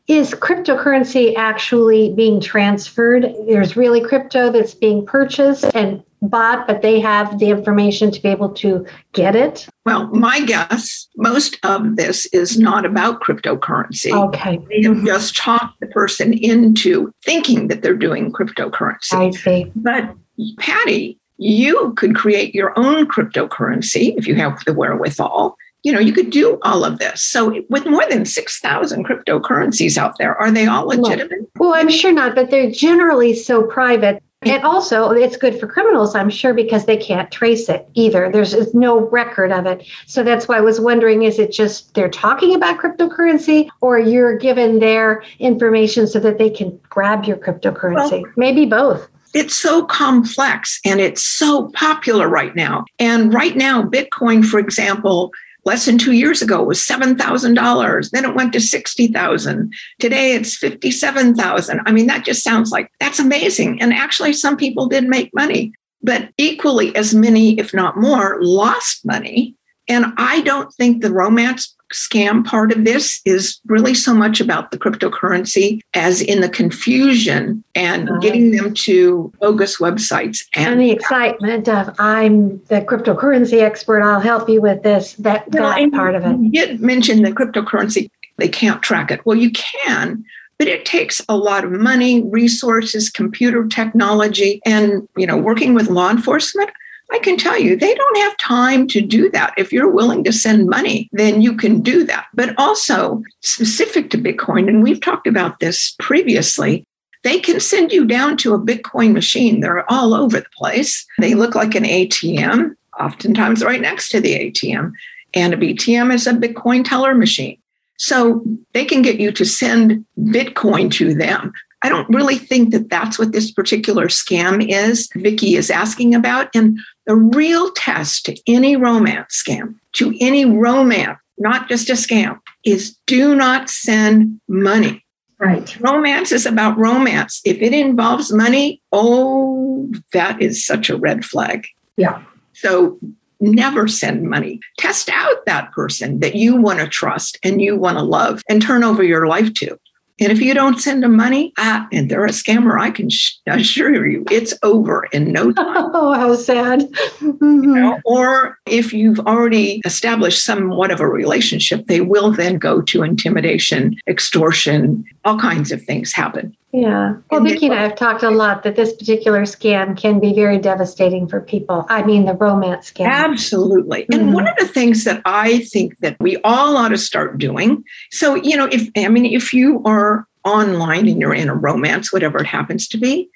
Is 0.07 0.31
cryptocurrency 0.31 1.35
actually 1.35 2.13
being 2.15 2.39
transferred? 2.39 3.25
There's 3.47 3.75
really 3.75 4.01
crypto 4.01 4.49
that's 4.49 4.73
being 4.73 5.05
purchased 5.05 5.65
and 5.75 6.01
bought, 6.21 6.65
but 6.65 6.81
they 6.81 6.99
have 6.99 7.39
the 7.39 7.49
information 7.49 8.11
to 8.11 8.21
be 8.21 8.29
able 8.29 8.49
to 8.49 8.85
get 9.13 9.35
it? 9.35 9.67
Well, 9.85 10.07
my 10.07 10.41
guess, 10.41 11.07
most 11.17 11.59
of 11.63 11.95
this 11.95 12.25
is 12.27 12.57
not 12.57 12.85
about 12.85 13.21
cryptocurrency. 13.21 14.11
Okay. 14.11 14.59
They 14.69 14.87
have 14.87 15.03
just 15.03 15.35
talked 15.35 15.79
the 15.79 15.87
person 15.87 16.33
into 16.33 17.11
thinking 17.23 17.67
that 17.67 17.81
they're 17.81 17.95
doing 17.95 18.31
cryptocurrency. 18.31 19.13
I 19.13 19.31
see. 19.31 19.71
But 19.75 20.15
Patty, 20.59 21.19
you 21.37 21.93
could 21.93 22.15
create 22.15 22.53
your 22.55 22.77
own 22.77 23.07
cryptocurrency 23.07 24.17
if 24.17 24.27
you 24.27 24.35
have 24.35 24.63
the 24.65 24.73
wherewithal. 24.73 25.57
You 25.83 25.93
know, 25.93 25.99
you 25.99 26.11
could 26.11 26.31
do 26.31 26.59
all 26.63 26.83
of 26.83 26.99
this. 26.99 27.23
So, 27.23 27.63
with 27.69 27.85
more 27.85 28.05
than 28.09 28.25
6,000 28.25 29.05
cryptocurrencies 29.05 29.97
out 29.97 30.17
there, 30.17 30.35
are 30.35 30.51
they 30.51 30.65
all 30.65 30.87
legitimate? 30.87 31.49
Well, 31.55 31.69
well, 31.69 31.79
I'm 31.79 31.89
sure 31.89 32.11
not, 32.11 32.35
but 32.35 32.49
they're 32.49 32.71
generally 32.71 33.33
so 33.33 33.63
private. 33.63 34.21
And 34.43 34.63
also, 34.63 35.11
it's 35.11 35.35
good 35.35 35.59
for 35.59 35.65
criminals, 35.65 36.15
I'm 36.15 36.29
sure, 36.29 36.53
because 36.53 36.85
they 36.85 36.97
can't 36.97 37.31
trace 37.31 37.69
it 37.69 37.89
either. 37.95 38.31
There's 38.31 38.73
no 38.73 38.99
record 39.09 39.51
of 39.51 39.65
it. 39.65 39.87
So 40.05 40.23
that's 40.23 40.47
why 40.47 40.57
I 40.57 40.61
was 40.61 40.79
wondering 40.79 41.23
is 41.23 41.39
it 41.39 41.51
just 41.51 41.93
they're 41.95 42.09
talking 42.09 42.53
about 42.53 42.77
cryptocurrency 42.79 43.67
or 43.81 43.97
you're 43.97 44.37
given 44.37 44.79
their 44.79 45.23
information 45.39 46.05
so 46.05 46.19
that 46.19 46.37
they 46.37 46.51
can 46.51 46.79
grab 46.89 47.25
your 47.25 47.37
cryptocurrency? 47.37 48.23
Well, 48.23 48.33
Maybe 48.35 48.65
both 48.65 49.07
it's 49.33 49.55
so 49.55 49.85
complex 49.85 50.79
and 50.85 50.99
it's 50.99 51.23
so 51.23 51.69
popular 51.69 52.27
right 52.27 52.55
now. 52.55 52.85
And 52.99 53.33
right 53.33 53.55
now, 53.55 53.83
Bitcoin, 53.83 54.45
for 54.45 54.59
example, 54.59 55.31
less 55.67 55.85
than 55.85 55.97
two 55.97 56.13
years 56.13 56.41
ago 56.41 56.63
was 56.63 56.79
$7,000. 56.79 58.11
Then 58.11 58.25
it 58.25 58.35
went 58.35 58.53
to 58.53 58.61
60,000. 58.61 59.73
Today 59.99 60.33
it's 60.33 60.55
57,000. 60.57 61.81
I 61.85 61.91
mean, 61.91 62.07
that 62.07 62.25
just 62.25 62.43
sounds 62.43 62.71
like 62.71 62.89
that's 62.99 63.19
amazing. 63.19 63.81
And 63.81 63.93
actually, 63.93 64.33
some 64.33 64.55
people 64.55 64.87
did 64.87 65.03
make 65.07 65.33
money, 65.35 65.73
but 66.01 66.29
equally 66.37 66.95
as 66.95 67.13
many, 67.13 67.59
if 67.59 67.73
not 67.73 67.97
more, 67.97 68.37
lost 68.41 69.05
money. 69.05 69.55
And 69.89 70.07
I 70.17 70.41
don't 70.41 70.73
think 70.73 71.01
the 71.01 71.11
romance 71.11 71.75
scam 71.93 72.45
part 72.45 72.71
of 72.71 72.83
this 72.83 73.21
is 73.25 73.59
really 73.67 73.93
so 73.93 74.13
much 74.13 74.41
about 74.41 74.71
the 74.71 74.77
cryptocurrency 74.77 75.81
as 75.93 76.21
in 76.21 76.41
the 76.41 76.49
confusion 76.49 77.63
and 77.75 78.09
uh-huh. 78.09 78.19
getting 78.19 78.51
them 78.51 78.73
to 78.73 79.31
bogus 79.39 79.77
websites 79.77 80.45
and, 80.55 80.73
and, 80.73 80.81
the 80.81 80.91
excitement 80.91 81.69
of 81.69 81.95
I'm 81.99 82.57
the 82.65 82.81
cryptocurrency 82.81 83.61
expert. 83.61 84.01
I'll 84.01 84.19
help 84.19 84.49
you 84.49 84.61
with 84.61 84.83
this. 84.83 85.13
That, 85.13 85.49
well, 85.51 85.69
that 85.69 85.91
part 85.91 86.15
of 86.15 86.25
it. 86.25 86.37
You 86.39 86.51
did 86.51 86.81
mention 86.81 87.23
the 87.23 87.31
cryptocurrency. 87.31 88.09
They 88.37 88.49
can't 88.49 88.81
track 88.81 89.11
it. 89.11 89.25
Well, 89.25 89.37
you 89.37 89.51
can, 89.51 90.23
but 90.59 90.67
it 90.67 90.85
takes 90.85 91.21
a 91.29 91.37
lot 91.37 91.63
of 91.63 91.71
money, 91.71 92.23
resources, 92.23 93.09
computer 93.09 93.67
technology, 93.67 94.61
and 94.65 95.07
you 95.15 95.25
know, 95.25 95.37
working 95.37 95.73
with 95.73 95.89
law 95.89 96.09
enforcement. 96.09 96.69
I 97.11 97.19
can 97.19 97.37
tell 97.37 97.57
you, 97.57 97.75
they 97.75 97.93
don't 97.95 98.17
have 98.17 98.37
time 98.37 98.87
to 98.87 99.01
do 99.01 99.29
that. 99.31 99.53
If 99.57 99.71
you're 99.71 99.89
willing 99.89 100.23
to 100.25 100.33
send 100.33 100.67
money, 100.67 101.09
then 101.13 101.41
you 101.41 101.55
can 101.55 101.81
do 101.81 102.03
that. 102.05 102.27
But 102.33 102.53
also, 102.57 103.23
specific 103.41 104.09
to 104.09 104.17
Bitcoin, 104.17 104.67
and 104.67 104.83
we've 104.83 104.99
talked 104.99 105.25
about 105.25 105.59
this 105.59 105.95
previously, 105.99 106.83
they 107.23 107.39
can 107.39 107.59
send 107.59 107.91
you 107.91 108.05
down 108.05 108.37
to 108.37 108.53
a 108.53 108.59
Bitcoin 108.59 109.13
machine. 109.13 109.61
They're 109.61 109.89
all 109.91 110.13
over 110.13 110.39
the 110.39 110.45
place. 110.55 111.05
They 111.19 111.33
look 111.33 111.55
like 111.55 111.75
an 111.75 111.83
ATM, 111.83 112.75
oftentimes 112.99 113.63
right 113.63 113.81
next 113.81 114.09
to 114.09 114.19
the 114.19 114.33
ATM. 114.33 114.91
And 115.33 115.53
a 115.53 115.57
BTM 115.57 116.13
is 116.13 116.27
a 116.27 116.33
Bitcoin 116.33 116.85
teller 116.85 117.15
machine. 117.15 117.57
So 117.97 118.43
they 118.73 118.85
can 118.85 119.01
get 119.01 119.19
you 119.19 119.31
to 119.31 119.45
send 119.45 120.05
Bitcoin 120.19 120.91
to 120.93 121.13
them. 121.15 121.51
I 121.83 121.89
don't 121.89 122.09
really 122.09 122.37
think 122.37 122.71
that 122.71 122.89
that's 122.89 123.19
what 123.19 123.31
this 123.31 123.51
particular 123.51 124.07
scam 124.07 124.67
is, 124.67 125.09
Vicki 125.15 125.55
is 125.55 125.69
asking 125.69 126.15
about. 126.15 126.49
And 126.55 126.79
the 127.07 127.15
real 127.15 127.71
test 127.71 128.25
to 128.25 128.37
any 128.45 128.75
romance 128.75 129.41
scam, 129.43 129.75
to 129.93 130.15
any 130.19 130.45
romance, 130.45 131.17
not 131.39 131.67
just 131.69 131.89
a 131.89 131.93
scam, 131.93 132.39
is 132.63 132.95
do 133.07 133.33
not 133.33 133.69
send 133.69 134.39
money. 134.47 135.03
Right. 135.39 135.79
Romance 135.79 136.31
is 136.31 136.45
about 136.45 136.77
romance. 136.77 137.41
If 137.45 137.61
it 137.61 137.73
involves 137.73 138.33
money, 138.33 138.81
oh, 138.91 139.89
that 140.11 140.41
is 140.41 140.65
such 140.65 140.89
a 140.89 140.97
red 140.97 141.23
flag. 141.23 141.67
Yeah. 141.95 142.21
So 142.53 142.99
never 143.39 143.87
send 143.87 144.23
money. 144.23 144.59
Test 144.79 145.09
out 145.09 145.45
that 145.45 145.71
person 145.71 146.19
that 146.19 146.35
you 146.35 146.55
want 146.57 146.79
to 146.79 146.87
trust 146.87 147.37
and 147.43 147.61
you 147.61 147.77
want 147.77 147.97
to 147.97 148.03
love 148.03 148.41
and 148.49 148.61
turn 148.61 148.83
over 148.83 149.03
your 149.03 149.27
life 149.27 149.53
to. 149.55 149.79
And 150.19 150.31
if 150.31 150.41
you 150.41 150.53
don't 150.53 150.79
send 150.79 151.03
them 151.03 151.15
money, 151.15 151.53
ah, 151.57 151.87
and 151.91 152.09
they're 152.09 152.25
a 152.25 152.29
scammer, 152.29 152.79
I 152.79 152.89
can 152.89 153.09
sh- 153.09 153.35
assure 153.45 154.05
you 154.07 154.25
it's 154.31 154.53
over 154.63 155.05
in 155.11 155.31
no 155.31 155.51
time. 155.53 155.91
Oh, 155.93 156.13
how 156.13 156.35
sad. 156.35 156.81
Mm-hmm. 157.19 157.63
You 157.63 157.75
know? 157.75 157.99
Or 158.05 158.57
if 158.65 158.93
you've 158.93 159.19
already 159.19 159.81
established 159.85 160.43
somewhat 160.43 160.91
of 160.91 160.99
a 160.99 161.07
relationship, 161.07 161.87
they 161.87 162.01
will 162.01 162.31
then 162.31 162.57
go 162.57 162.81
to 162.81 163.03
intimidation, 163.03 163.95
extortion, 164.07 165.05
all 165.27 165.37
kinds 165.37 165.73
of 165.73 165.83
things 165.83 166.13
happen. 166.13 166.55
Yeah. 166.71 167.15
Well, 167.29 167.43
Vicki 167.43 167.65
and 167.65 167.75
I 167.75 167.81
have 167.81 167.95
talked 167.95 168.23
a 168.23 168.29
lot 168.29 168.63
that 168.63 168.77
this 168.77 168.93
particular 168.93 169.41
scam 169.41 169.97
can 169.97 170.19
be 170.19 170.33
very 170.33 170.57
devastating 170.57 171.27
for 171.27 171.41
people. 171.41 171.85
I 171.89 172.03
mean, 172.03 172.25
the 172.25 172.33
romance 172.33 172.91
scam. 172.91 173.07
Absolutely. 173.07 174.03
Mm-hmm. 174.03 174.13
And 174.13 174.33
one 174.33 174.47
of 174.47 174.55
the 174.57 174.67
things 174.67 175.03
that 175.03 175.21
I 175.25 175.59
think 175.59 175.97
that 175.99 176.17
we 176.21 176.37
all 176.45 176.77
ought 176.77 176.89
to 176.89 176.97
start 176.97 177.37
doing. 177.37 177.83
So, 178.11 178.35
you 178.35 178.55
know, 178.55 178.69
if, 178.71 178.89
I 178.95 179.09
mean, 179.09 179.25
if 179.25 179.53
you 179.53 179.81
are 179.83 180.25
online 180.45 181.09
and 181.09 181.19
you're 181.19 181.33
in 181.33 181.49
a 181.49 181.55
romance, 181.55 182.13
whatever 182.13 182.39
it 182.39 182.47
happens 182.47 182.87
to 182.89 182.97
be, 182.97 183.29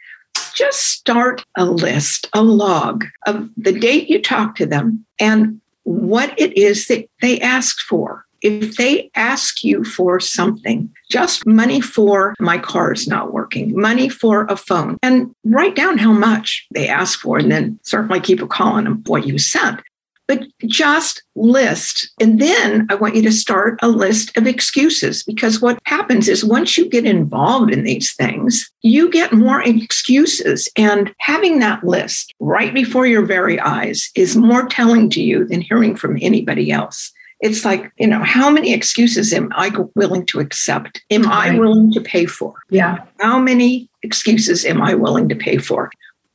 just 0.53 0.79
start 0.79 1.43
a 1.57 1.65
list, 1.65 2.29
a 2.33 2.41
log 2.41 3.03
of 3.27 3.49
the 3.57 3.77
date 3.77 4.09
you 4.09 4.21
talk 4.21 4.55
to 4.55 4.65
them 4.65 5.05
and 5.19 5.59
what 5.83 6.33
it 6.39 6.57
is 6.57 6.87
that 6.87 7.09
they 7.21 7.39
asked 7.41 7.81
for 7.81 8.25
if 8.41 8.75
they 8.77 9.11
ask 9.15 9.63
you 9.63 9.83
for 9.83 10.19
something, 10.19 10.89
just 11.11 11.45
money 11.45 11.81
for 11.81 12.33
my 12.39 12.57
car 12.57 12.93
is 12.93 13.07
not 13.07 13.33
working, 13.33 13.79
money 13.79 14.09
for 14.09 14.45
a 14.45 14.55
phone, 14.55 14.97
and 15.03 15.33
write 15.43 15.75
down 15.75 15.97
how 15.97 16.11
much 16.11 16.65
they 16.73 16.87
ask 16.87 17.19
for, 17.19 17.37
and 17.37 17.51
then 17.51 17.79
certainly 17.83 18.19
keep 18.19 18.41
a 18.41 18.47
call 18.47 18.73
on 18.73 18.85
them 18.85 19.03
what 19.05 19.27
you 19.27 19.37
sent. 19.37 19.81
But 20.27 20.43
just 20.65 21.23
list. 21.35 22.09
And 22.21 22.39
then 22.39 22.87
I 22.89 22.95
want 22.95 23.17
you 23.17 23.21
to 23.23 23.33
start 23.33 23.77
a 23.81 23.89
list 23.89 24.35
of 24.37 24.47
excuses 24.47 25.23
because 25.23 25.61
what 25.61 25.77
happens 25.83 26.29
is 26.29 26.45
once 26.45 26.77
you 26.77 26.87
get 26.87 27.05
involved 27.05 27.73
in 27.73 27.83
these 27.83 28.13
things, 28.15 28.71
you 28.81 29.09
get 29.09 29.33
more 29.33 29.61
excuses. 29.61 30.69
And 30.77 31.13
having 31.19 31.59
that 31.59 31.83
list 31.83 32.33
right 32.39 32.73
before 32.73 33.05
your 33.07 33.25
very 33.25 33.59
eyes 33.59 34.09
is 34.15 34.37
more 34.37 34.67
telling 34.67 35.09
to 35.09 35.21
you 35.21 35.45
than 35.45 35.59
hearing 35.59 35.97
from 35.97 36.17
anybody 36.21 36.71
else 36.71 37.11
it's 37.41 37.65
like, 37.65 37.91
you 37.97 38.07
know, 38.07 38.23
how 38.23 38.49
many 38.49 38.73
excuses 38.73 39.33
am 39.33 39.51
I 39.55 39.71
willing 39.95 40.25
to 40.27 40.39
accept? 40.39 41.03
Am 41.09 41.27
I 41.27 41.57
willing 41.57 41.91
to 41.93 42.01
pay 42.01 42.25
for? 42.25 42.53
Yeah. 42.69 42.99
How 43.19 43.39
many 43.39 43.89
excuses 44.03 44.63
am 44.63 44.81
I 44.81 44.93
willing 44.93 45.27
to 45.29 45.35
pay 45.35 45.57
for? 45.57 45.91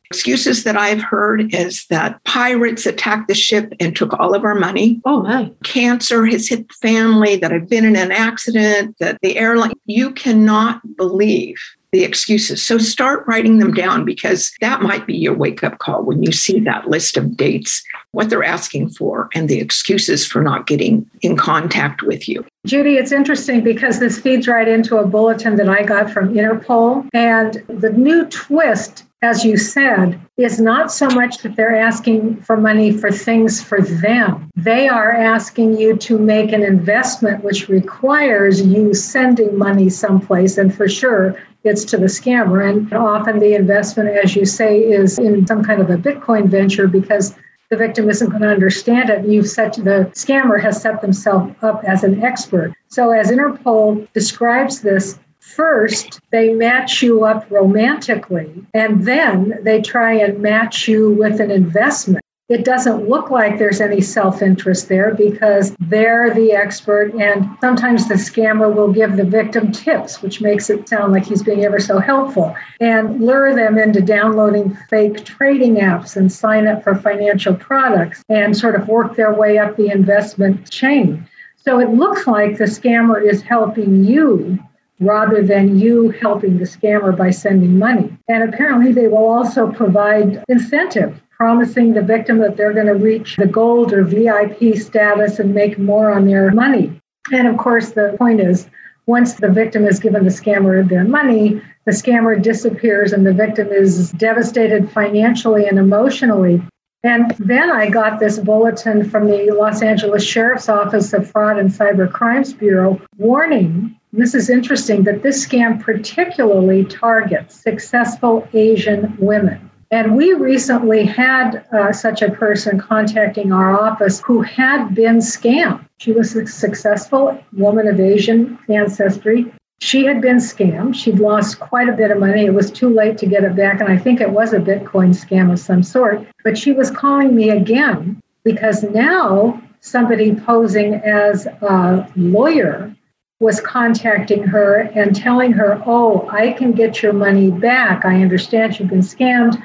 Excuses 0.06 0.62
that 0.64 0.76
I've 0.76 1.02
heard 1.02 1.52
is 1.52 1.86
that 1.86 2.22
pirates 2.24 2.86
attacked 2.86 3.26
the 3.26 3.34
ship 3.34 3.72
and 3.80 3.94
took 3.94 4.12
all 4.14 4.34
of 4.34 4.44
our 4.44 4.54
money. 4.54 5.00
Oh, 5.04 5.22
my. 5.22 5.50
Cancer 5.64 6.26
has 6.26 6.48
hit 6.48 6.68
the 6.68 6.74
family, 6.74 7.36
that 7.36 7.52
I've 7.52 7.68
been 7.68 7.84
in 7.84 7.96
an 7.96 8.12
accident, 8.12 8.96
that 9.00 9.18
the 9.22 9.36
airline, 9.36 9.74
you 9.86 10.12
cannot 10.12 10.80
believe 10.96 11.56
the 11.96 12.04
excuses. 12.04 12.62
So 12.62 12.76
start 12.76 13.26
writing 13.26 13.56
them 13.56 13.72
down 13.72 14.04
because 14.04 14.52
that 14.60 14.82
might 14.82 15.06
be 15.06 15.16
your 15.16 15.32
wake 15.32 15.64
up 15.64 15.78
call 15.78 16.02
when 16.02 16.22
you 16.22 16.30
see 16.30 16.60
that 16.60 16.90
list 16.90 17.16
of 17.16 17.38
dates, 17.38 17.82
what 18.10 18.28
they're 18.28 18.44
asking 18.44 18.90
for, 18.90 19.30
and 19.34 19.48
the 19.48 19.60
excuses 19.60 20.26
for 20.26 20.42
not 20.42 20.66
getting 20.66 21.10
in 21.22 21.38
contact 21.38 22.02
with 22.02 22.28
you. 22.28 22.44
Judy, 22.66 22.96
it's 22.96 23.12
interesting 23.12 23.64
because 23.64 23.98
this 23.98 24.20
feeds 24.20 24.46
right 24.46 24.68
into 24.68 24.98
a 24.98 25.06
bulletin 25.06 25.56
that 25.56 25.70
I 25.70 25.84
got 25.84 26.10
from 26.10 26.34
Interpol. 26.34 27.08
And 27.14 27.64
the 27.68 27.92
new 27.92 28.26
twist 28.26 29.06
as 29.22 29.44
you 29.44 29.56
said, 29.56 30.20
is 30.36 30.60
not 30.60 30.92
so 30.92 31.08
much 31.08 31.38
that 31.38 31.56
they're 31.56 31.74
asking 31.74 32.36
for 32.42 32.56
money 32.56 32.92
for 32.92 33.10
things 33.10 33.62
for 33.62 33.80
them. 33.80 34.50
They 34.54 34.88
are 34.88 35.12
asking 35.12 35.78
you 35.78 35.96
to 35.96 36.18
make 36.18 36.52
an 36.52 36.62
investment 36.62 37.42
which 37.42 37.68
requires 37.68 38.60
you 38.60 38.92
sending 38.92 39.56
money 39.56 39.88
someplace. 39.88 40.58
And 40.58 40.74
for 40.74 40.88
sure, 40.88 41.36
it's 41.64 41.84
to 41.86 41.96
the 41.96 42.06
scammer. 42.06 42.68
And 42.68 42.92
often 42.92 43.38
the 43.38 43.54
investment, 43.54 44.10
as 44.10 44.36
you 44.36 44.44
say, 44.44 44.80
is 44.80 45.18
in 45.18 45.46
some 45.46 45.64
kind 45.64 45.80
of 45.80 45.90
a 45.90 45.96
Bitcoin 45.96 46.48
venture 46.48 46.86
because 46.86 47.34
the 47.70 47.76
victim 47.76 48.08
isn't 48.08 48.30
going 48.30 48.42
to 48.42 48.48
understand 48.48 49.10
it. 49.10 49.26
You've 49.26 49.48
set 49.48 49.74
the 49.74 50.10
scammer 50.14 50.60
has 50.60 50.80
set 50.80 51.00
themselves 51.00 51.54
up 51.62 51.82
as 51.84 52.04
an 52.04 52.22
expert. 52.22 52.74
So 52.88 53.10
as 53.10 53.30
Interpol 53.30 54.06
describes 54.12 54.82
this, 54.82 55.18
first 55.40 56.20
they 56.32 56.54
match 56.54 57.02
you 57.02 57.24
up 57.24 57.48
romantically 57.50 58.64
and 58.74 59.04
then 59.04 59.58
they 59.62 59.80
try 59.80 60.12
and 60.12 60.40
match 60.40 60.88
you 60.88 61.10
with 61.10 61.40
an 61.40 61.50
investment 61.50 62.24
it 62.48 62.64
doesn't 62.64 63.08
look 63.08 63.30
like 63.30 63.58
there's 63.58 63.80
any 63.80 64.00
self 64.00 64.40
interest 64.40 64.88
there 64.88 65.14
because 65.14 65.74
they're 65.80 66.32
the 66.32 66.52
expert. 66.52 67.12
And 67.14 67.48
sometimes 67.60 68.08
the 68.08 68.14
scammer 68.14 68.72
will 68.72 68.92
give 68.92 69.16
the 69.16 69.24
victim 69.24 69.72
tips, 69.72 70.22
which 70.22 70.40
makes 70.40 70.70
it 70.70 70.88
sound 70.88 71.12
like 71.12 71.26
he's 71.26 71.42
being 71.42 71.64
ever 71.64 71.80
so 71.80 71.98
helpful, 71.98 72.54
and 72.80 73.20
lure 73.20 73.54
them 73.54 73.78
into 73.78 74.00
downloading 74.00 74.76
fake 74.88 75.24
trading 75.24 75.76
apps 75.76 76.16
and 76.16 76.30
sign 76.30 76.68
up 76.68 76.84
for 76.84 76.94
financial 76.94 77.54
products 77.54 78.22
and 78.28 78.56
sort 78.56 78.76
of 78.76 78.86
work 78.86 79.16
their 79.16 79.34
way 79.34 79.58
up 79.58 79.76
the 79.76 79.90
investment 79.90 80.70
chain. 80.70 81.28
So 81.56 81.80
it 81.80 81.90
looks 81.90 82.28
like 82.28 82.58
the 82.58 82.64
scammer 82.64 83.20
is 83.20 83.42
helping 83.42 84.04
you 84.04 84.56
rather 85.00 85.42
than 85.42 85.78
you 85.78 86.10
helping 86.10 86.58
the 86.58 86.64
scammer 86.64 87.14
by 87.14 87.30
sending 87.30 87.76
money. 87.76 88.16
And 88.28 88.48
apparently, 88.48 88.92
they 88.92 89.08
will 89.08 89.26
also 89.26 89.70
provide 89.72 90.44
incentive 90.48 91.20
promising 91.36 91.92
the 91.92 92.02
victim 92.02 92.38
that 92.38 92.56
they're 92.56 92.72
going 92.72 92.86
to 92.86 92.94
reach 92.94 93.36
the 93.36 93.46
gold 93.46 93.92
or 93.92 94.04
VIP 94.04 94.76
status 94.76 95.38
and 95.38 95.54
make 95.54 95.78
more 95.78 96.10
on 96.10 96.26
their 96.26 96.50
money. 96.50 97.00
And 97.32 97.46
of 97.46 97.58
course, 97.58 97.90
the 97.90 98.14
point 98.18 98.40
is 98.40 98.68
once 99.06 99.34
the 99.34 99.50
victim 99.50 99.84
has 99.84 100.00
given 100.00 100.24
the 100.24 100.30
scammer 100.30 100.86
their 100.88 101.04
money, 101.04 101.60
the 101.84 101.92
scammer 101.92 102.40
disappears 102.40 103.12
and 103.12 103.26
the 103.26 103.32
victim 103.32 103.68
is 103.68 104.10
devastated 104.12 104.90
financially 104.90 105.66
and 105.66 105.78
emotionally. 105.78 106.62
And 107.02 107.30
then 107.38 107.70
I 107.70 107.88
got 107.88 108.18
this 108.18 108.38
bulletin 108.38 109.08
from 109.08 109.28
the 109.28 109.52
Los 109.52 109.82
Angeles 109.82 110.24
Sheriff's 110.24 110.68
Office 110.68 111.12
of 111.12 111.30
Fraud 111.30 111.58
and 111.58 111.70
Cyber 111.70 112.10
Crimes 112.10 112.52
Bureau 112.52 113.00
warning 113.18 113.96
this 114.12 114.34
is 114.34 114.48
interesting 114.48 115.02
that 115.04 115.22
this 115.22 115.46
scam 115.46 115.78
particularly 115.78 116.84
targets 116.86 117.54
successful 117.54 118.48
Asian 118.54 119.14
women. 119.18 119.70
And 119.90 120.16
we 120.16 120.32
recently 120.32 121.04
had 121.04 121.64
uh, 121.72 121.92
such 121.92 122.22
a 122.22 122.32
person 122.32 122.78
contacting 122.78 123.52
our 123.52 123.78
office 123.78 124.20
who 124.20 124.42
had 124.42 124.94
been 124.94 125.18
scammed. 125.18 125.86
She 125.98 126.12
was 126.12 126.34
a 126.34 126.46
successful 126.46 127.38
woman 127.52 127.86
of 127.86 128.00
Asian 128.00 128.58
ancestry. 128.68 129.52
She 129.78 130.04
had 130.04 130.20
been 130.20 130.38
scammed. 130.38 130.96
She'd 130.96 131.20
lost 131.20 131.60
quite 131.60 131.88
a 131.88 131.92
bit 131.92 132.10
of 132.10 132.18
money. 132.18 132.46
It 132.46 132.54
was 132.54 132.70
too 132.70 132.88
late 132.88 133.16
to 133.18 133.26
get 133.26 133.44
it 133.44 133.54
back. 133.54 133.80
And 133.80 133.88
I 133.88 133.96
think 133.96 134.20
it 134.20 134.30
was 134.30 134.52
a 134.52 134.58
Bitcoin 134.58 135.14
scam 135.14 135.52
of 135.52 135.60
some 135.60 135.82
sort. 135.82 136.26
But 136.42 136.58
she 136.58 136.72
was 136.72 136.90
calling 136.90 137.36
me 137.36 137.50
again 137.50 138.20
because 138.42 138.82
now 138.82 139.62
somebody 139.80 140.34
posing 140.34 140.94
as 140.94 141.46
a 141.46 142.10
lawyer 142.16 142.95
was 143.40 143.60
contacting 143.60 144.42
her 144.44 144.90
and 144.94 145.14
telling 145.14 145.52
her, 145.52 145.82
Oh, 145.86 146.28
I 146.30 146.52
can 146.52 146.72
get 146.72 147.02
your 147.02 147.12
money 147.12 147.50
back. 147.50 148.04
I 148.04 148.22
understand 148.22 148.78
you've 148.78 148.88
been 148.88 149.00
scammed. 149.00 149.60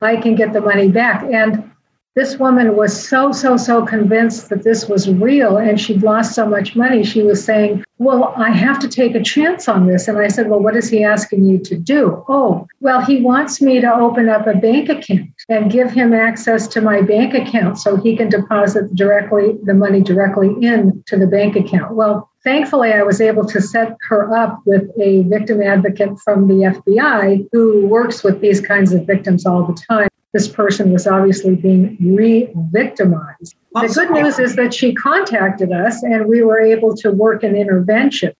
I 0.00 0.16
can 0.16 0.34
get 0.34 0.52
the 0.52 0.60
money 0.60 0.90
back. 0.90 1.24
And 1.32 1.70
this 2.14 2.38
woman 2.38 2.76
was 2.76 3.08
so, 3.08 3.32
so, 3.32 3.56
so 3.56 3.84
convinced 3.84 4.48
that 4.48 4.62
this 4.62 4.88
was 4.88 5.10
real 5.10 5.56
and 5.56 5.80
she'd 5.80 6.04
lost 6.04 6.34
so 6.34 6.46
much 6.46 6.76
money. 6.76 7.02
She 7.02 7.22
was 7.22 7.44
saying, 7.44 7.84
Well, 7.98 8.32
I 8.36 8.50
have 8.50 8.78
to 8.80 8.88
take 8.88 9.16
a 9.16 9.22
chance 9.22 9.68
on 9.68 9.86
this. 9.86 10.06
And 10.06 10.18
I 10.18 10.28
said, 10.28 10.48
Well, 10.48 10.60
what 10.60 10.76
is 10.76 10.88
he 10.88 11.02
asking 11.02 11.44
you 11.44 11.58
to 11.60 11.76
do? 11.76 12.24
Oh, 12.28 12.68
well, 12.80 13.00
he 13.00 13.20
wants 13.20 13.60
me 13.60 13.80
to 13.80 13.92
open 13.92 14.28
up 14.28 14.46
a 14.46 14.54
bank 14.54 14.90
account 14.90 15.30
and 15.48 15.72
give 15.72 15.90
him 15.90 16.12
access 16.12 16.68
to 16.68 16.80
my 16.80 17.00
bank 17.00 17.34
account 17.34 17.78
so 17.78 17.96
he 17.96 18.16
can 18.16 18.28
deposit 18.28 18.94
directly 18.94 19.58
the 19.64 19.74
money 19.74 20.00
directly 20.00 20.54
into 20.64 21.16
the 21.16 21.26
bank 21.26 21.56
account. 21.56 21.96
Well, 21.96 22.30
Thankfully, 22.44 22.92
I 22.92 23.02
was 23.02 23.22
able 23.22 23.46
to 23.46 23.60
set 23.60 23.96
her 24.08 24.34
up 24.36 24.60
with 24.66 24.90
a 25.00 25.22
victim 25.22 25.62
advocate 25.62 26.18
from 26.22 26.46
the 26.46 26.54
FBI 26.54 27.48
who 27.52 27.86
works 27.86 28.22
with 28.22 28.40
these 28.42 28.60
kinds 28.60 28.92
of 28.92 29.06
victims 29.06 29.46
all 29.46 29.64
the 29.64 29.80
time. 29.88 30.08
This 30.34 30.46
person 30.46 30.92
was 30.92 31.06
obviously 31.06 31.54
being 31.54 31.96
re 32.00 32.50
victimized. 32.70 33.54
The 33.72 33.88
good 33.88 34.10
news 34.10 34.38
is 34.38 34.56
that 34.56 34.74
she 34.74 34.94
contacted 34.94 35.72
us 35.72 36.02
and 36.02 36.26
we 36.26 36.42
were 36.42 36.60
able 36.60 36.94
to 36.96 37.10
work 37.10 37.42
an 37.42 37.56
intervention. 37.56 38.32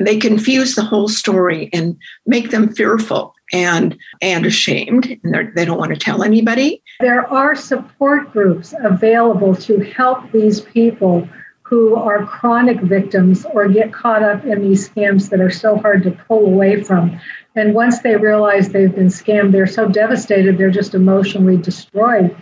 they 0.00 0.16
confuse 0.16 0.74
the 0.74 0.82
whole 0.82 1.06
story 1.08 1.70
and 1.72 1.96
make 2.26 2.50
them 2.50 2.72
fearful 2.74 3.34
and 3.52 3.96
and 4.22 4.44
ashamed 4.44 5.16
and 5.22 5.52
they 5.54 5.64
don't 5.64 5.78
want 5.78 5.92
to 5.92 5.98
tell 5.98 6.24
anybody 6.24 6.82
there 6.98 7.30
are 7.32 7.54
support 7.54 8.32
groups 8.32 8.74
available 8.82 9.54
to 9.54 9.78
help 9.78 10.18
these 10.32 10.62
people 10.62 11.28
who 11.74 11.96
are 11.96 12.24
chronic 12.24 12.80
victims 12.82 13.44
or 13.52 13.66
get 13.66 13.92
caught 13.92 14.22
up 14.22 14.44
in 14.44 14.62
these 14.62 14.88
scams 14.88 15.28
that 15.28 15.40
are 15.40 15.50
so 15.50 15.76
hard 15.76 16.04
to 16.04 16.12
pull 16.12 16.46
away 16.46 16.80
from. 16.80 17.18
And 17.56 17.74
once 17.74 17.98
they 17.98 18.14
realize 18.14 18.68
they've 18.68 18.94
been 18.94 19.08
scammed 19.08 19.50
they're 19.50 19.66
so 19.66 19.88
devastated 19.88 20.56
they're 20.56 20.70
just 20.70 20.94
emotionally 20.94 21.56
destroyed. 21.56 22.36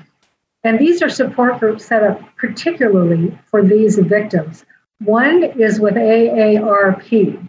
And 0.65 0.79
these 0.79 1.01
are 1.01 1.09
support 1.09 1.61
groups 1.61 1.87
set 1.87 2.03
up 2.03 2.21
particularly 2.37 3.39
for 3.47 3.63
these 3.63 3.97
victims. 3.97 4.67
One 4.99 5.45
is 5.45 5.81
with 5.81 5.95
AARP, 5.95 7.49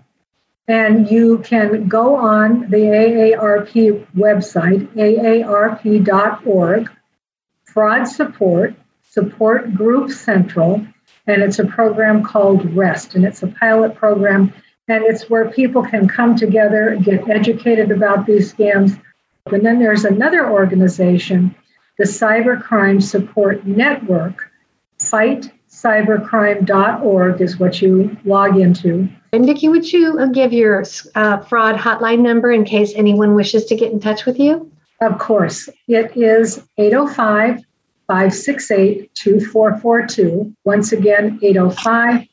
and 0.70 1.12
you 1.12 1.40
can 1.40 1.90
go 1.90 2.16
on 2.16 2.62
the 2.70 2.78
AARP 2.78 4.08
website, 4.16 4.88
aarp.org, 4.96 6.90
fraud 7.66 8.08
support, 8.08 8.74
support 9.02 9.76
group 9.76 10.10
central, 10.12 10.88
and 11.28 11.42
it's 11.42 11.60
a 11.60 11.66
program 11.66 12.24
called 12.24 12.74
REST, 12.76 13.16
and 13.16 13.26
it's 13.26 13.44
a 13.44 13.48
pilot 13.48 13.96
program, 13.96 14.54
and 14.88 15.04
it's 15.04 15.30
where 15.30 15.50
people 15.50 15.84
can 15.84 16.08
come 16.08 16.36
together, 16.36 16.90
and 16.90 17.06
get 17.06 17.30
educated 17.30 17.92
about 17.92 18.26
these 18.26 18.54
scams. 18.54 19.00
And 19.52 19.66
then 19.66 19.80
there's 19.80 20.06
another 20.06 20.50
organization, 20.50 21.56
the 21.98 22.06
Cybercrime 22.06 23.02
Support 23.02 23.66
Network, 23.66 24.50
Fight 25.00 25.52
cybercrime.org 25.74 27.42
is 27.42 27.60
what 27.60 27.82
you 27.82 28.16
log 28.26 28.58
into. 28.58 29.10
And 29.34 29.46
Vicki, 29.46 29.68
would 29.68 29.92
you 29.92 30.30
give 30.32 30.54
your 30.54 30.84
uh, 31.16 31.40
fraud 31.40 31.76
hotline 31.76 32.20
number 32.20 32.52
in 32.52 32.64
case 32.64 32.94
anyone 32.96 33.34
wishes 33.34 33.66
to 33.66 33.76
get 33.76 33.92
in 33.92 34.00
touch 34.00 34.26
with 34.26 34.40
you? 34.40 34.72
Of 35.02 35.18
course. 35.18 35.68
It 35.88 36.16
is 36.16 36.64
805 36.78 37.62
568 38.08 39.14
2442. 39.16 40.56
Once 40.64 40.92
again, 40.92 41.40
805 41.42 42.28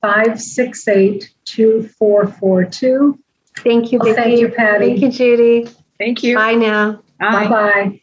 568 0.00 1.30
2442. 1.44 3.18
Thank 3.58 3.92
you, 3.92 3.98
Vicki. 3.98 4.14
thank 4.14 4.40
you, 4.40 4.48
Patty. 4.50 4.86
Thank 4.86 5.00
you, 5.00 5.10
Judy. 5.10 5.68
Thank 5.98 6.22
you. 6.22 6.36
Bye 6.36 6.54
now. 6.54 7.02
Bye 7.18 7.48
bye. 7.48 8.00